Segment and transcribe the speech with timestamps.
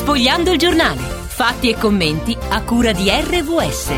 [0.00, 0.98] Sfogliando il giornale.
[0.98, 3.90] Fatti e commenti a cura di RVS.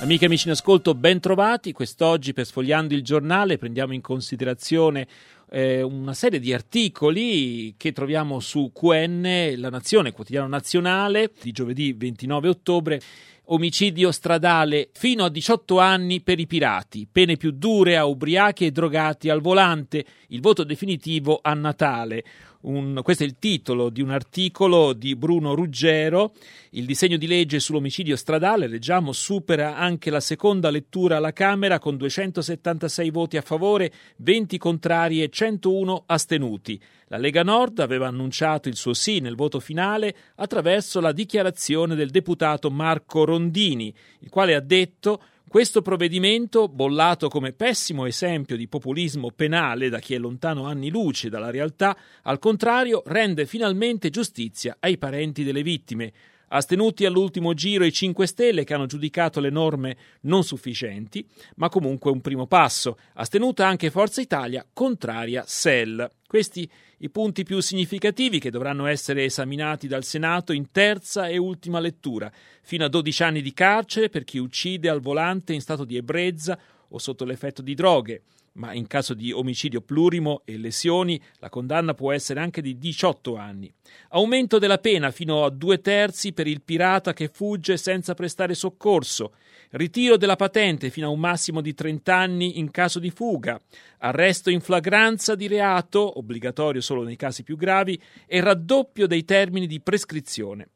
[0.00, 1.70] Amiche e amici in ascolto, ben trovati.
[1.70, 5.06] Quest'oggi per Sfogliando il giornale prendiamo in considerazione
[5.50, 11.92] eh, una serie di articoli che troviamo su QN, La Nazione, quotidiano nazionale, di giovedì
[11.92, 13.00] 29 ottobre.
[13.48, 18.70] Omicidio stradale fino a 18 anni per i pirati, pene più dure a ubriachi e
[18.72, 22.24] drogati al volante, il voto definitivo a Natale.
[22.64, 26.32] Un, questo è il titolo di un articolo di Bruno Ruggero.
[26.70, 31.98] Il disegno di legge sull'omicidio stradale, leggiamo, supera anche la seconda lettura alla Camera con
[31.98, 36.80] 276 voti a favore, 20 contrari e 101 astenuti.
[37.08, 42.08] La Lega Nord aveva annunciato il suo sì nel voto finale attraverso la dichiarazione del
[42.08, 45.20] deputato Marco Rondini, il quale ha detto
[45.54, 51.28] questo provvedimento, bollato come pessimo esempio di populismo penale da chi è lontano anni luce
[51.28, 56.12] dalla realtà, al contrario rende finalmente giustizia ai parenti delle vittime.
[56.48, 62.10] Astenuti all'ultimo giro i 5 Stelle che hanno giudicato le norme non sufficienti, ma comunque
[62.10, 62.98] un primo passo.
[63.12, 66.10] Astenuta anche Forza Italia, contraria SEL.
[66.26, 66.68] Questi
[67.04, 72.32] i punti più significativi che dovranno essere esaminati dal Senato in terza e ultima lettura,
[72.62, 76.58] fino a 12 anni di carcere per chi uccide al volante in stato di ebbrezza
[76.88, 78.22] o sotto l'effetto di droghe,
[78.54, 83.36] ma in caso di omicidio plurimo e lesioni la condanna può essere anche di 18
[83.36, 83.72] anni.
[84.10, 89.34] Aumento della pena fino a due terzi per il pirata che fugge senza prestare soccorso.
[89.70, 93.60] Ritiro della patente fino a un massimo di 30 anni in caso di fuga.
[93.98, 99.66] Arresto in flagranza di reato, obbligatorio solo nei casi più gravi, e raddoppio dei termini
[99.66, 100.68] di prescrizione.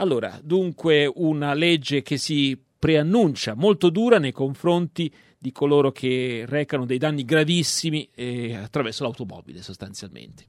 [0.00, 6.84] Allora, dunque una legge che si preannuncia molto dura nei confronti di coloro che recano
[6.84, 10.46] dei danni gravissimi eh, attraverso l'automobile sostanzialmente.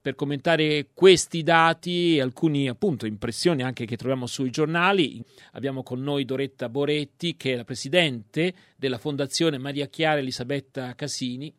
[0.00, 5.20] Per commentare questi dati e alcune appunto impressioni anche che troviamo sui giornali,
[5.52, 11.52] abbiamo con noi Doretta Boretti, che è la presidente della Fondazione Maria Chiara Elisabetta Casini,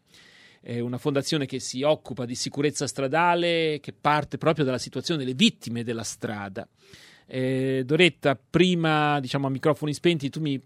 [0.61, 5.35] è una fondazione che si occupa di sicurezza stradale, che parte proprio dalla situazione delle
[5.35, 6.67] vittime della strada.
[7.27, 10.59] Eh, Doretta, prima diciamo a microfoni spenti, tu mi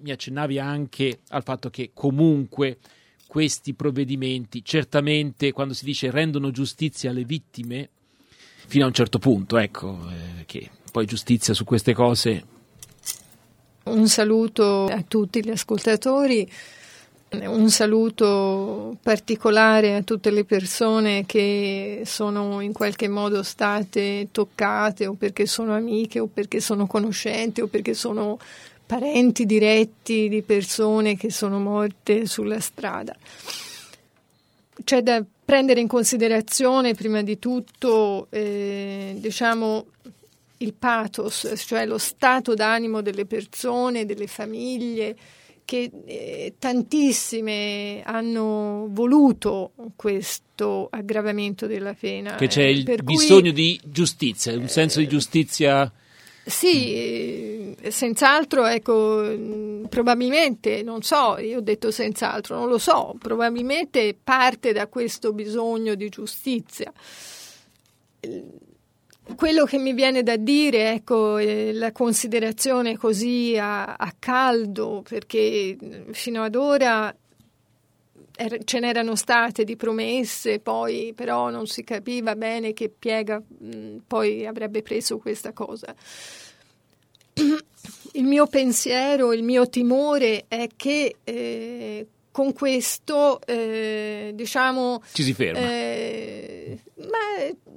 [0.00, 2.78] mi accennavi anche al fatto che comunque
[3.26, 7.90] questi provvedimenti certamente quando si dice rendono giustizia alle vittime
[8.66, 12.44] fino a un certo punto, ecco, eh, che poi giustizia su queste cose.
[13.84, 16.50] Un saluto a tutti gli ascoltatori.
[17.30, 25.12] Un saluto particolare a tutte le persone che sono in qualche modo state toccate o
[25.12, 28.38] perché sono amiche o perché sono conoscenti o perché sono
[28.86, 33.14] parenti diretti di persone che sono morte sulla strada.
[34.82, 39.84] C'è da prendere in considerazione prima di tutto eh, diciamo,
[40.58, 45.16] il pathos, cioè lo stato d'animo delle persone, delle famiglie,
[45.68, 52.36] che eh, tantissime hanno voluto questo aggravamento della pena.
[52.36, 55.92] Che c'è il bisogno cui, di giustizia, un senso di giustizia
[56.46, 64.72] sì, senz'altro, ecco, probabilmente, non so, io ho detto senz'altro, non lo so, probabilmente parte
[64.72, 66.90] da questo bisogno di giustizia.
[69.36, 75.76] Quello che mi viene da dire, ecco, la considerazione così a, a caldo, perché
[76.10, 77.14] fino ad ora
[78.36, 83.98] er, ce n'erano state di promesse, poi però non si capiva bene che piega mh,
[84.06, 85.94] poi avrebbe preso questa cosa.
[88.12, 95.02] Il mio pensiero, il mio timore è che eh, con questo, eh, diciamo...
[95.12, 95.58] Ci si ferma.
[95.60, 97.67] Eh, ma,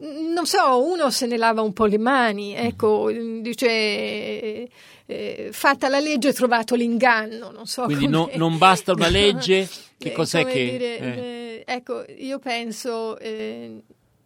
[0.00, 3.40] non so, uno se ne lava un po' le mani, ecco, mm-hmm.
[3.40, 4.68] dice
[5.06, 9.68] eh, fatta la legge trovato l'inganno, non so Quindi no, non basta una legge,
[9.98, 10.70] che eh, cos'è che...
[10.70, 11.06] Dire, eh.
[11.06, 11.64] eh.
[11.66, 13.82] ecco, io penso eh,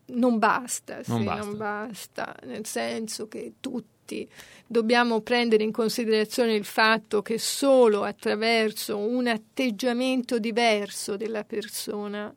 [0.06, 1.44] non basta, non, sì, basta.
[1.44, 4.28] non basta, nel senso che tutti
[4.66, 12.32] dobbiamo prendere in considerazione il fatto che solo attraverso un atteggiamento diverso della persona,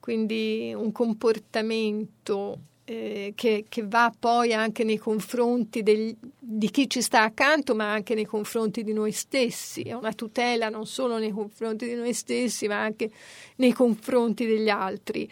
[0.00, 2.58] quindi un comportamento
[2.90, 7.92] eh, che, che, va poi anche nei confronti del, di chi ci sta accanto, ma
[7.92, 9.82] anche nei confronti di noi stessi.
[9.82, 13.08] È una tutela non solo nei confronti di noi stessi, ma anche
[13.56, 15.30] nei confronti degli altri.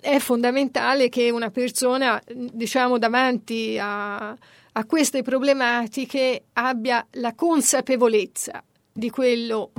[0.00, 9.10] È fondamentale che una persona, diciamo, davanti a, a queste problematiche abbia la consapevolezza di
[9.10, 9.70] quello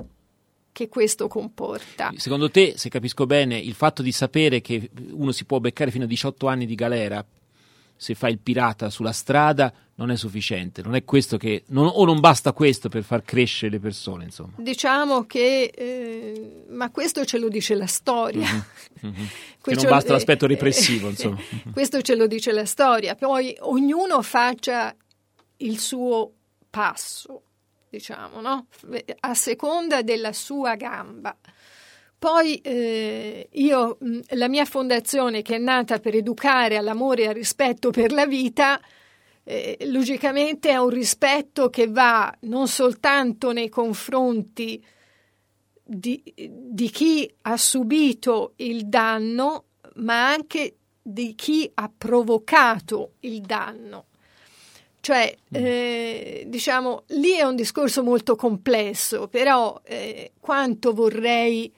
[0.81, 2.11] che questo comporta.
[2.15, 6.05] Secondo te, se capisco bene, il fatto di sapere che uno si può beccare fino
[6.05, 7.23] a 18 anni di galera
[7.95, 12.03] se fa il pirata sulla strada non è sufficiente, non è questo che non, o
[12.03, 14.53] non basta questo per far crescere le persone, insomma.
[14.57, 18.47] Diciamo che eh, ma questo ce lo dice la storia.
[18.47, 19.13] Mm-hmm.
[19.13, 19.25] Mm-hmm.
[19.61, 21.37] che non basta l'aspetto repressivo, insomma.
[21.71, 24.95] questo ce lo dice la storia, poi ognuno faccia
[25.57, 26.31] il suo
[26.71, 27.43] passo,
[27.91, 28.67] diciamo, no?
[29.19, 31.35] A seconda della sua gamba.
[32.17, 33.97] Poi eh, io,
[34.29, 38.79] la mia fondazione che è nata per educare all'amore e al rispetto per la vita,
[39.43, 44.81] eh, logicamente è un rispetto che va non soltanto nei confronti
[45.83, 49.65] di, di chi ha subito il danno,
[49.95, 54.05] ma anche di chi ha provocato il danno.
[55.01, 55.65] Cioè, mm.
[55.65, 61.74] eh, diciamo, lì è un discorso molto complesso, però eh, quanto vorrei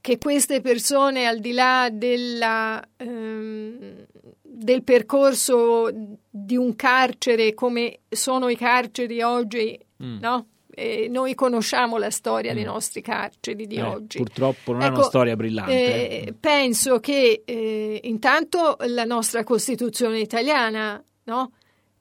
[0.00, 4.06] che queste persone, al di là della, ehm,
[4.42, 5.90] del percorso
[6.28, 10.18] di un carcere come sono i carceri oggi, mm.
[10.20, 10.46] no?
[10.70, 12.54] Eh, noi conosciamo la storia mm.
[12.54, 14.18] dei nostri carceri di eh, oggi.
[14.18, 15.72] Purtroppo non ecco, è una ecco, storia brillante.
[15.72, 21.52] Eh, eh, penso che eh, intanto la nostra Costituzione italiana, no?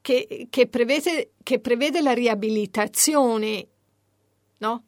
[0.07, 3.67] Che, che, prevede, che, prevede, la riabilitazione
[4.59, 4.83] no?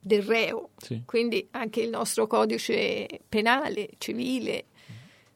[0.00, 1.02] del reo, sì.
[1.04, 4.64] quindi anche il nostro codice penale, civile.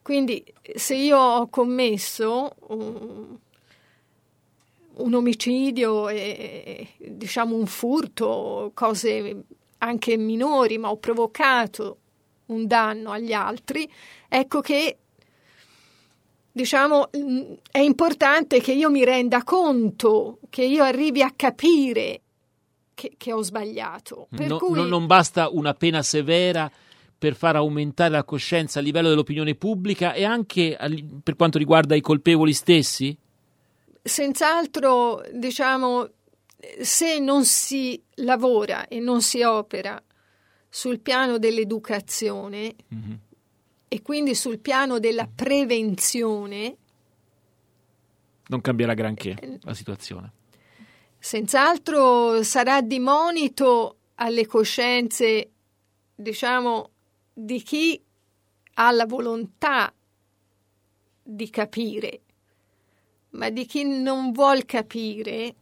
[0.01, 0.43] Quindi
[0.73, 3.37] se io ho commesso un,
[4.93, 9.43] un omicidio, e, diciamo un furto, cose
[9.77, 11.97] anche minori, ma ho provocato
[12.47, 13.87] un danno agli altri,
[14.27, 14.97] ecco che
[16.59, 17.09] diciamo
[17.71, 22.21] è importante che io mi renda conto, che io arrivi a capire
[22.93, 24.27] che, che ho sbagliato.
[24.31, 24.87] No, cui...
[24.87, 26.69] non basta una pena severa
[27.17, 30.77] per far aumentare la coscienza a livello dell'opinione pubblica e anche
[31.23, 33.17] per quanto riguarda i colpevoli stessi?
[34.01, 36.09] Senz'altro, diciamo,
[36.81, 40.01] se non si lavora e non si opera
[40.69, 43.15] sul piano dell'educazione mm-hmm.
[43.89, 46.77] E quindi sul piano della prevenzione,
[48.47, 50.31] non cambierà granché eh, la situazione.
[51.17, 55.49] Senz'altro sarà di monito alle coscienze,
[56.15, 56.89] diciamo,
[57.33, 58.01] di chi
[58.75, 59.91] ha la volontà
[61.21, 62.21] di capire,
[63.31, 65.55] ma di chi non vuol capire,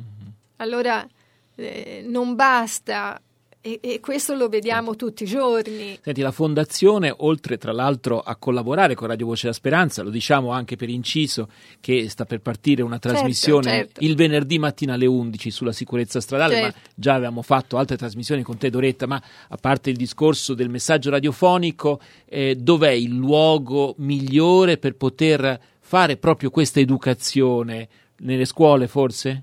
[0.00, 0.30] mm-hmm.
[0.56, 1.06] allora
[1.54, 3.20] eh, non basta
[3.64, 5.96] e, e, questo lo vediamo tutti i giorni.
[6.02, 10.50] Senti, la Fondazione, oltre tra l'altro a collaborare con Radio Voce della Speranza, lo diciamo
[10.50, 11.48] anche per inciso,
[11.80, 14.04] che sta per partire una certo, trasmissione certo, certo.
[14.04, 16.76] il venerdì mattina alle 11 sulla sicurezza stradale, certo.
[16.76, 20.68] ma già avevamo fatto altre trasmissioni con te Doretta, ma a parte il discorso del
[20.68, 27.88] messaggio radiofonico, eh, dov'è il luogo migliore per poter fare proprio questa educazione?
[28.22, 29.42] Nelle scuole forse?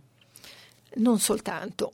[0.95, 1.94] Non soltanto.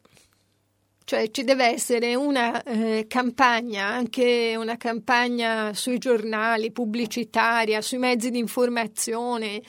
[1.06, 8.32] Cioè ci deve essere una eh, campagna, anche una campagna sui giornali, pubblicitaria, sui mezzi
[8.32, 9.62] di informazione.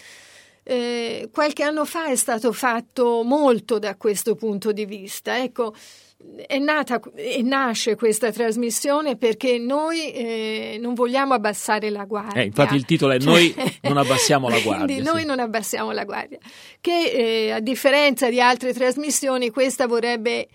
[0.62, 5.38] Eh, qualche anno fa è stato fatto molto da questo punto di vista.
[5.38, 5.74] Ecco,
[6.46, 12.40] è nata e nasce questa trasmissione perché noi eh, non vogliamo abbassare la guardia.
[12.40, 14.86] Eh, infatti il titolo è Noi non abbassiamo la guardia.
[14.86, 15.26] Quindi noi sì.
[15.26, 16.38] non abbassiamo la guardia.
[16.80, 20.48] Che eh, a differenza di altre trasmissioni, questa vorrebbe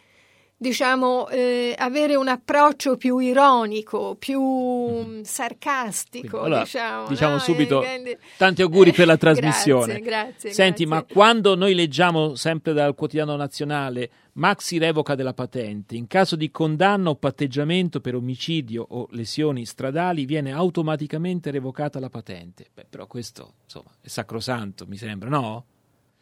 [0.61, 6.41] diciamo, eh, avere un approccio più ironico, più mm, sarcastico.
[6.41, 7.39] Allora, diciamo, diciamo no?
[7.39, 8.15] subito quindi...
[8.37, 9.99] tanti auguri per la trasmissione.
[9.99, 10.85] grazie, grazie, Senti, grazie.
[10.85, 16.51] ma quando noi leggiamo sempre dal quotidiano nazionale Maxi revoca della patente, in caso di
[16.51, 22.67] condanna o patteggiamento per omicidio o lesioni stradali viene automaticamente revocata la patente.
[22.71, 25.65] Beh, però questo, insomma, è sacrosanto, mi sembra, no?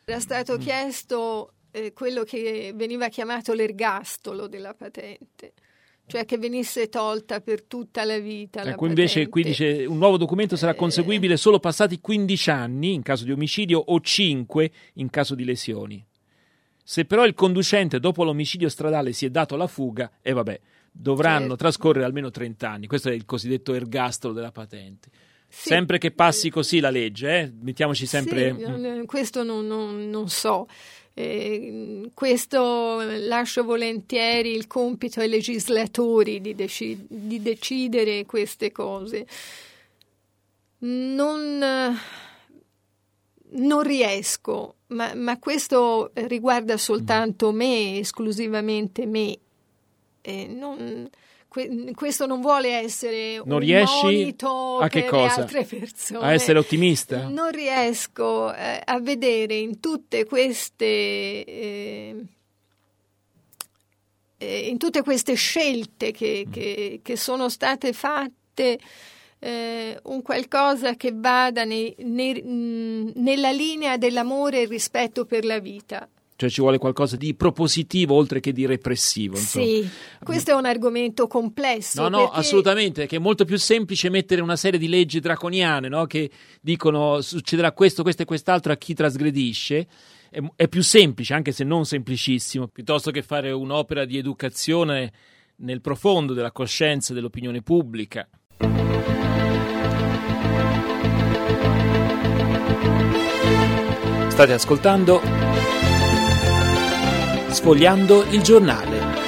[0.05, 0.59] Era stato mm.
[0.59, 5.53] chiesto eh, quello che veniva chiamato l'ergastolo della patente
[6.09, 8.63] cioè che venisse tolta per tutta la vita.
[8.63, 10.75] Ecco, la invece qui dice un nuovo documento sarà eh.
[10.75, 16.03] conseguibile solo passati 15 anni in caso di omicidio o 5 in caso di lesioni.
[16.83, 20.59] Se però il conducente dopo l'omicidio stradale si è dato la fuga, e eh vabbè,
[20.91, 21.55] dovranno certo.
[21.57, 22.87] trascorrere almeno 30 anni.
[22.87, 25.09] Questo è il cosiddetto ergastolo della patente.
[25.47, 25.69] Sì.
[25.69, 27.53] Sempre che passi così la legge, eh?
[27.61, 28.55] mettiamoci sempre...
[28.57, 29.03] Sì, mm.
[29.05, 30.67] questo non, non, non so.
[31.19, 39.27] Eh, questo lascio volentieri il compito ai legislatori di, deci- di decidere queste cose.
[40.77, 41.97] Non,
[43.49, 49.37] non riesco, ma, ma, questo riguarda soltanto me, esclusivamente me.
[50.21, 51.09] Eh, non,
[51.49, 55.41] que- questo non vuole essere non un riesci monito a che cosa?
[55.41, 56.25] altre persone.
[56.25, 57.27] A essere ottimista?
[57.27, 62.15] Non riesco eh, a vedere in tutte queste eh,
[64.37, 66.51] eh, in tutte queste scelte che, Mm.
[66.51, 68.79] che- che sono state fatte
[69.41, 75.59] eh, un qualcosa che vada nei- nei- mh, nella linea dell'amore e rispetto per la
[75.59, 76.07] vita.
[76.39, 79.35] Cioè ci vuole qualcosa di propositivo oltre che di repressivo.
[79.35, 79.65] insomma.
[79.65, 79.89] Sì,
[80.23, 82.03] questo è un argomento complesso.
[82.03, 85.89] No, no, perché- assolutamente, che è molto più semplice mettere una serie di leggi draconiane
[85.89, 86.05] no?
[86.05, 86.31] che
[86.61, 89.85] dicono succederà questo, questo e quest'altro a chi trasgredisce.
[90.29, 95.11] È, è più semplice, anche se non semplicissimo, piuttosto che fare un'opera di educazione
[95.57, 98.25] nel profondo della coscienza e dell'opinione pubblica.
[104.29, 105.19] State ascoltando
[107.51, 109.27] Sfogliando il giornale.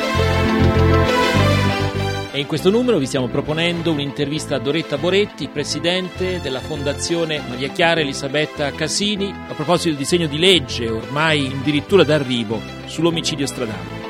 [2.32, 7.70] E in questo numero vi stiamo proponendo un'intervista a Doretta Boretti, presidente della Fondazione Maria
[7.70, 14.02] Chiara Elisabetta Casini, a proposito del disegno di legge ormai addirittura d'arrivo sull'omicidio stradale.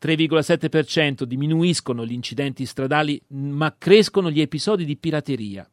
[0.00, 5.68] 3,7% diminuiscono gli incidenti stradali, ma crescono gli episodi di pirateria.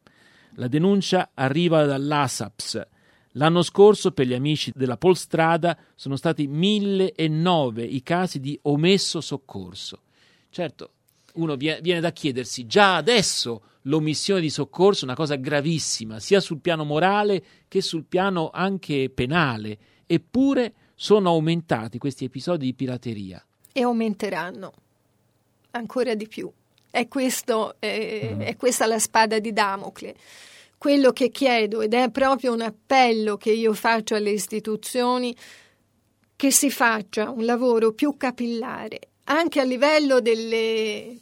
[0.56, 2.88] La denuncia arriva dall'ASAPS.
[3.32, 10.02] L'anno scorso, per gli amici della Polstrada, sono stati 1009 i casi di omesso soccorso.
[10.50, 10.92] Certo,
[11.34, 16.40] uno vie- viene da chiedersi, già adesso l'omissione di soccorso è una cosa gravissima, sia
[16.40, 23.46] sul piano morale che sul piano anche penale, eppure sono aumentati questi episodi di pirateria.
[23.74, 24.72] e aumenteranno
[25.72, 26.50] ancora di più.
[26.96, 30.16] È, questo, eh, è questa la spada di Damocle.
[30.78, 35.36] Quello che chiedo, ed è proprio un appello che io faccio alle istituzioni,
[36.38, 41.18] che si faccia un lavoro più capillare, anche a livello delle,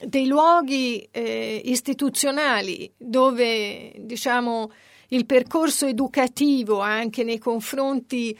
[0.00, 4.72] dei luoghi eh, istituzionali dove diciamo,
[5.10, 8.36] il percorso educativo anche nei confronti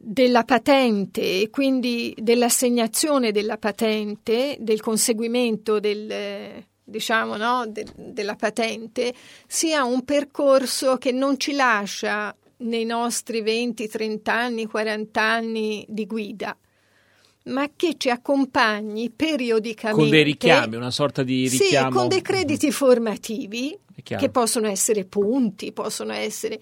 [0.00, 9.12] della patente e quindi dell'assegnazione della patente, del conseguimento del, diciamo, no, de, della patente,
[9.48, 16.06] sia un percorso che non ci lascia nei nostri 20, 30 anni, 40 anni di
[16.06, 16.56] guida,
[17.46, 20.00] ma che ci accompagni periodicamente.
[20.00, 21.90] Con dei richiami, una sorta di richiamo.
[21.90, 26.60] Sì, con dei crediti formativi che possono essere punti, possono essere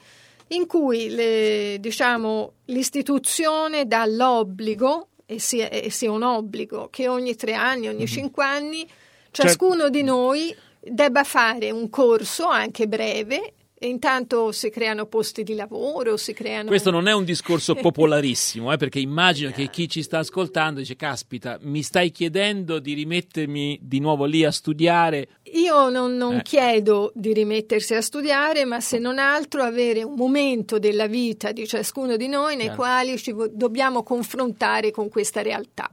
[0.49, 7.35] in cui le, diciamo, l'istituzione dà l'obbligo, e sia, e sia un obbligo, che ogni
[7.35, 8.89] tre anni, ogni cinque anni,
[9.33, 15.55] ciascuno di noi debba fare un corso, anche breve, e intanto si creano posti di
[15.55, 16.69] lavoro, si creano...
[16.69, 20.97] Questo non è un discorso popolarissimo, eh, perché immagino che chi ci sta ascoltando dice,
[20.97, 25.29] caspita, mi stai chiedendo di rimettermi di nuovo lì a studiare?
[25.53, 26.43] Io non, non Eh.
[26.43, 31.67] chiedo di rimettersi a studiare, ma se non altro avere un momento della vita di
[31.67, 32.77] ciascuno di noi nei Chiaro.
[32.81, 35.91] quali ci dobbiamo confrontare con questa realtà.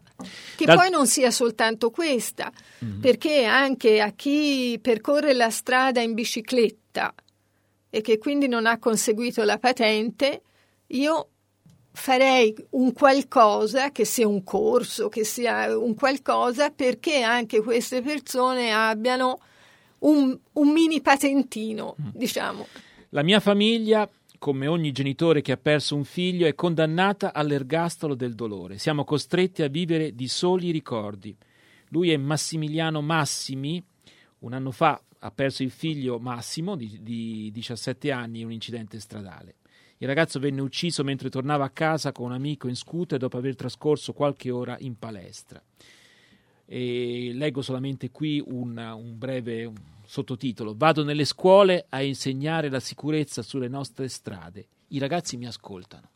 [0.56, 2.50] Che Dal- poi non sia soltanto questa,
[2.80, 3.00] Mhm.
[3.02, 7.14] perché anche a chi percorre la strada in bicicletta
[7.96, 10.42] e che quindi non ha conseguito la patente,
[10.88, 11.30] io
[11.92, 18.72] farei un qualcosa, che sia un corso, che sia un qualcosa, perché anche queste persone
[18.72, 19.38] abbiano
[20.00, 22.66] un, un mini patentino, diciamo.
[23.10, 24.10] La mia famiglia,
[24.40, 28.80] come ogni genitore che ha perso un figlio, è condannata all'ergastolo del dolore.
[28.80, 31.38] Siamo costretti a vivere di soli ricordi.
[31.90, 33.86] Lui è Massimiliano Massimi,
[34.40, 39.00] un anno fa ha perso il figlio Massimo di, di 17 anni in un incidente
[39.00, 39.56] stradale.
[39.98, 43.56] Il ragazzo venne ucciso mentre tornava a casa con un amico in scooter dopo aver
[43.56, 45.64] trascorso qualche ora in palestra.
[46.66, 49.72] E leggo solamente qui un, un breve
[50.06, 50.74] sottotitolo.
[50.76, 54.68] Vado nelle scuole a insegnare la sicurezza sulle nostre strade.
[54.90, 56.10] I ragazzi mi ascoltano.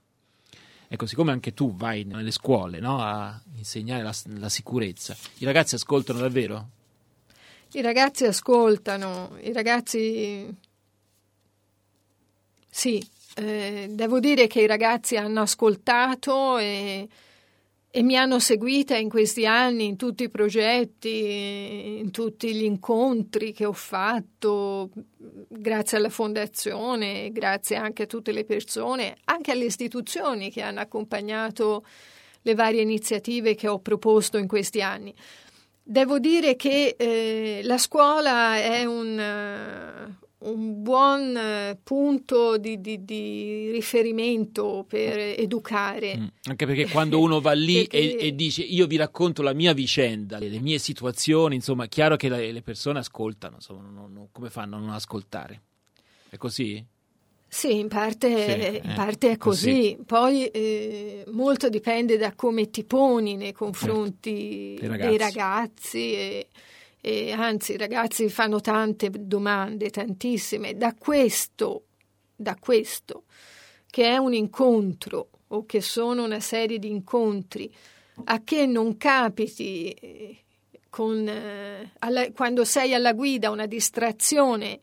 [0.90, 5.76] Ecco, siccome anche tu vai nelle scuole no, a insegnare la, la sicurezza, i ragazzi
[5.76, 6.76] ascoltano davvero?
[7.78, 10.52] I ragazzi ascoltano, i ragazzi...
[12.68, 17.08] Sì, eh, devo dire che i ragazzi hanno ascoltato e,
[17.92, 23.54] e mi hanno seguita in questi anni, in tutti i progetti, in tutti gli incontri
[23.54, 24.90] che ho fatto,
[25.48, 31.86] grazie alla fondazione, grazie anche a tutte le persone, anche alle istituzioni che hanno accompagnato
[32.42, 35.14] le varie iniziative che ho proposto in questi anni.
[35.90, 43.06] Devo dire che eh, la scuola è un, uh, un buon eh, punto di, di,
[43.06, 46.18] di, riferimento per educare.
[46.18, 46.28] Mm.
[46.50, 48.18] Anche perché quando uno va lì perché...
[48.18, 51.88] e, e, dice io vi racconto la mia vicenda, le, le mie situazioni, insomma, è
[51.88, 55.62] chiaro che la, le persone ascoltano, insomma, non, non, come fanno a non ascoltare?
[56.28, 56.86] È così?
[57.50, 59.72] Sì, in parte, sì, in eh, parte è così.
[59.72, 59.98] così.
[60.06, 64.92] Poi eh, molto dipende da come ti poni nei confronti certo.
[64.92, 65.08] ragazzi.
[65.08, 66.48] dei ragazzi e,
[67.00, 70.76] e, anzi i ragazzi fanno tante domande, tantissime.
[70.76, 71.84] Da questo,
[72.36, 73.24] da questo
[73.90, 77.74] che è un incontro o che sono una serie di incontri
[78.26, 80.38] a che non capiti eh,
[80.90, 84.82] con, eh, alla, quando sei alla guida una distrazione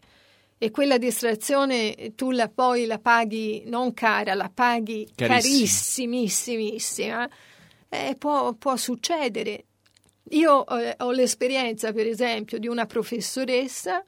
[0.58, 7.28] e quella distrazione tu la poi la paghi non cara, la paghi carissimissima,
[7.88, 9.64] eh, può, può, succedere.
[10.30, 14.02] Io eh, ho l'esperienza, per esempio, di una professoressa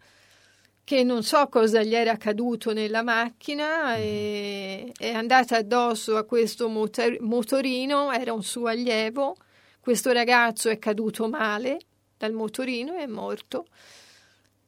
[0.83, 6.69] che non so cosa gli era accaduto nella macchina, e, è andata addosso a questo
[6.69, 9.37] motor, motorino, era un suo allievo,
[9.81, 11.81] questo ragazzo è caduto male
[12.17, 13.67] dal motorino e è morto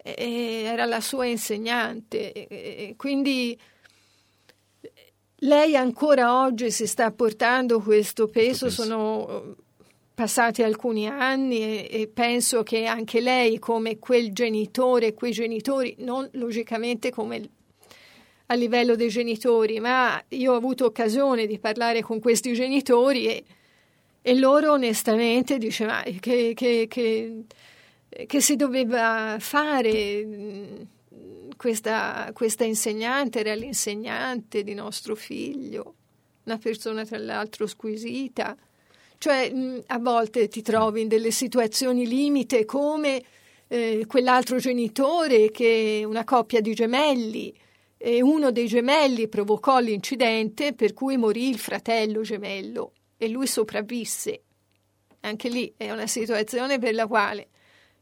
[0.03, 3.59] era la sua insegnante, quindi
[5.43, 9.57] lei ancora oggi si sta portando questo peso, sono
[10.19, 16.29] passati alcuni anni e, e, penso che anche lei, come quel genitore, quei genitori, non
[16.33, 17.49] logicamente come
[18.47, 23.45] a livello dei genitori, ma io ho avuto occasione di parlare con questi genitori e,
[24.21, 27.45] e loro onestamente dicevano che, che, che
[28.27, 30.81] che si doveva fare mm,
[31.57, 35.95] questa, questa insegnante era l'insegnante di nostro figlio,
[36.45, 38.57] una persona tra l'altro squisita.
[39.19, 43.23] Cioè mm, a volte ti trovi in delle situazioni limite come
[43.67, 47.55] eh, quell'altro genitore che una coppia di gemelli
[47.99, 54.43] e uno dei gemelli provocò l'incidente per cui morì il fratello gemello e lui sopravvisse.
[55.21, 57.49] Anche lì è una situazione per la quale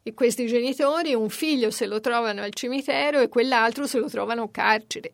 [0.06, 4.48] e questi genitori un figlio se lo trovano al cimitero e quell'altro se lo trovano
[4.52, 5.12] carcere.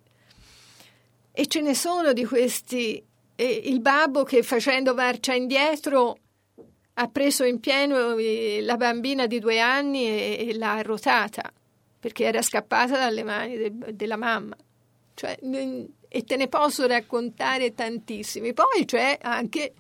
[1.33, 3.03] E ce ne sono di questi.
[3.35, 6.19] E il babbo che facendo marcia indietro
[6.93, 11.51] ha preso in pieno eh, la bambina di due anni e, e l'ha arrotata
[11.99, 14.55] perché era scappata dalle mani de, della mamma.
[15.15, 18.53] Cioè, e te ne posso raccontare tantissimi.
[18.53, 19.73] Poi c'è anche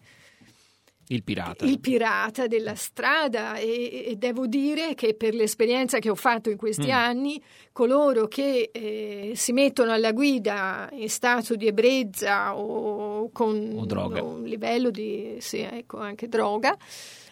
[1.09, 1.65] il pirata.
[1.65, 6.57] Il pirata della strada e, e, devo dire che per l'esperienza che ho fatto in
[6.57, 6.91] questi mm.
[6.91, 14.25] anni, coloro che eh, si mettono alla guida in stato di ebbrezza o con o
[14.25, 16.77] un livello di, sì, ecco, anche droga,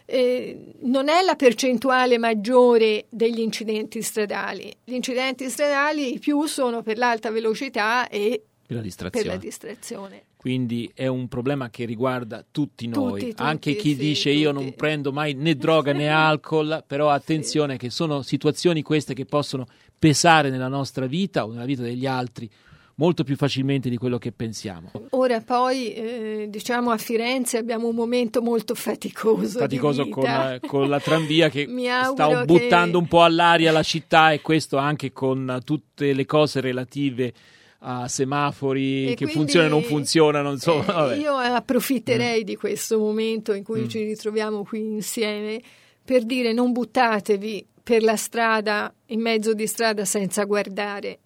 [0.05, 4.75] eh, non è la percentuale maggiore degli incidenti stradali.
[4.85, 9.27] Gli incidenti stradali più sono per l'alta velocità e per la distrazione.
[9.27, 10.23] Per la distrazione.
[10.41, 14.43] Quindi è un problema che riguarda tutti noi, tutti, tutti, anche chi sì, dice tutti.
[14.43, 17.79] io non prendo mai né droga né alcol, però attenzione sì.
[17.81, 19.67] che sono situazioni queste che possono
[19.99, 22.51] pesare nella nostra vita o nella vita degli altri
[22.95, 24.91] molto più facilmente di quello che pensiamo.
[25.11, 29.59] Ora poi, eh, diciamo a Firenze abbiamo un momento molto faticoso.
[29.59, 31.69] Faticoso con, eh, con, la tranvia che
[32.13, 33.03] sta buttando che...
[33.05, 37.31] un po' all'aria la città e questo anche con tutte le cose relative
[37.81, 40.51] a semafori e che funzionano o non funzionano.
[40.53, 42.45] Insomma, eh, io approfitterei mm.
[42.45, 43.89] di questo momento in cui mm.
[43.89, 45.61] ci ritroviamo qui insieme
[46.05, 51.19] per dire non buttatevi per la strada, in mezzo di strada senza guardare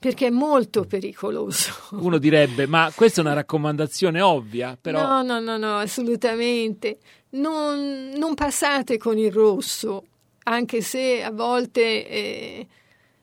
[0.00, 1.72] perché è molto pericoloso.
[2.00, 5.06] Uno direbbe, ma questa è una raccomandazione ovvia, però...
[5.06, 6.98] No, no, no, no, assolutamente.
[7.32, 10.04] Non, non passate con il rosso,
[10.44, 12.66] anche se a volte eh,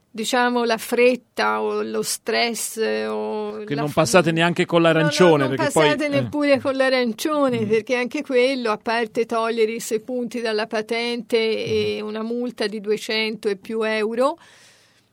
[0.10, 5.56] diciamo la fretta o lo stress o che non passate neanche con l'arancione no, no,
[5.56, 6.60] non passate poi, neppure eh.
[6.60, 7.68] con l'arancione mm.
[7.68, 11.66] perché anche quello a parte togliere i sei punti dalla patente mm.
[11.68, 14.38] e una multa di 200 e più euro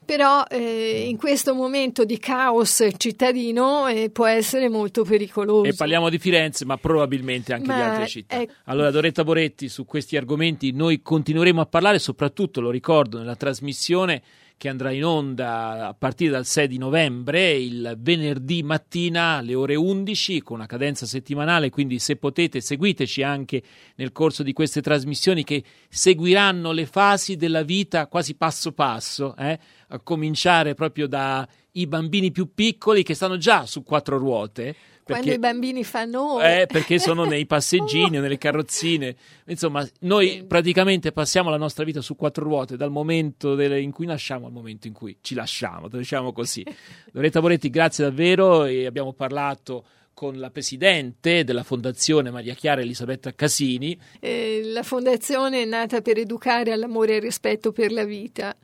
[0.04, 5.64] però eh, in questo momento di caos cittadino eh, può essere molto pericoloso.
[5.64, 8.36] E parliamo di Firenze, ma probabilmente anche ma, di altre città.
[8.36, 8.46] È...
[8.64, 14.22] Allora, Doretta Boretti, su questi argomenti noi continueremo a parlare, soprattutto, lo ricordo, nella trasmissione
[14.64, 19.74] che andrà in onda a partire dal 6 di novembre, il venerdì mattina alle ore
[19.74, 23.62] 11 con una cadenza settimanale, quindi se potete seguiteci anche
[23.96, 29.58] nel corso di queste trasmissioni che seguiranno le fasi della vita quasi passo passo, eh?
[29.88, 34.74] a cominciare proprio dai bambini più piccoli che stanno già su quattro ruote
[35.04, 36.40] Quando i bambini fanno...
[36.40, 39.14] Eh, perché sono nei passeggini o nelle carrozzine.
[39.46, 44.06] Insomma, noi praticamente passiamo la nostra vita su quattro ruote dal momento delle, in cui
[44.06, 46.64] nasciamo al momento in cui ci lasciamo, diciamo così.
[47.12, 53.34] Loretta Moretti, grazie davvero e abbiamo parlato con la presidente della Fondazione Maria Chiara Elisabetta
[53.34, 53.98] Casini.
[54.20, 58.56] Eh, la fondazione è nata per educare all'amore e al rispetto per la vita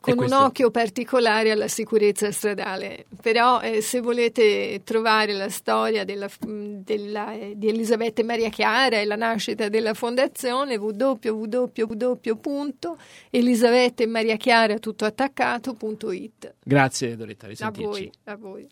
[0.00, 0.36] con questo...
[0.36, 3.06] un occhio particolare alla sicurezza stradale.
[3.20, 9.04] Però eh, se volete trovare la storia della, della, eh, di Elisabetta Maria Chiara e
[9.04, 10.78] la nascita della fondazione
[15.04, 16.54] attaccato.it.
[16.64, 18.68] Grazie Doretta, A voi, a voi.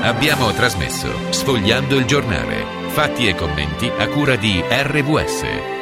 [0.00, 2.64] Abbiamo trasmesso Sfogliando il giornale.
[2.90, 5.75] Fatti e commenti a cura di RVS.